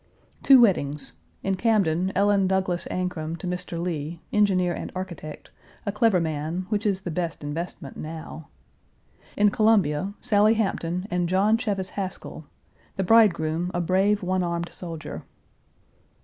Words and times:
Page 0.41 0.47
399 0.47 0.47
Two 0.47 0.61
weddings 0.99 1.13
in 1.43 1.53
Camden, 1.55 2.11
Ellen 2.15 2.47
Douglas 2.47 2.87
Ancrum 2.89 3.35
to 3.37 3.45
Mr. 3.45 3.79
Lee, 3.79 4.19
engineer 4.33 4.73
and 4.73 4.91
architect, 4.95 5.51
a 5.85 5.91
clever 5.91 6.19
man, 6.19 6.65
which 6.69 6.87
is 6.87 7.01
the 7.01 7.11
best 7.11 7.43
investment 7.43 7.97
now. 7.97 8.47
In 9.37 9.51
Columbia, 9.51 10.15
Sally 10.19 10.55
Hampton 10.55 11.07
and 11.11 11.29
John 11.29 11.55
Cheves 11.55 11.89
Haskell, 11.89 12.45
the 12.95 13.03
bridegroom, 13.03 13.69
a 13.75 13.79
brave, 13.79 14.23
one 14.23 14.41
armed 14.41 14.69
soldier. 14.73 15.21